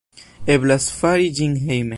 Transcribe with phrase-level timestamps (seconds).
[0.53, 1.89] Eblas fari ĝin hejme.